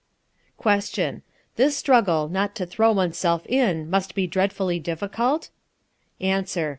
Question. 0.57 1.21
This 1.57 1.77
struggle 1.77 2.27
not 2.27 2.55
to 2.55 2.65
throw 2.65 2.91
oneself 2.91 3.45
in 3.45 3.87
must 3.87 4.15
be 4.15 4.25
dreadfully 4.25 4.79
difficult? 4.79 5.51
Answer. 6.19 6.69